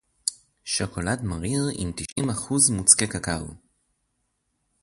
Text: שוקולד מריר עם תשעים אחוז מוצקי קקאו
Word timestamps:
שוקולד 0.65 1.21
מריר 1.23 1.61
עם 1.75 1.91
תשעים 1.95 2.29
אחוז 2.29 2.69
מוצקי 2.69 3.07
קקאו 3.07 3.45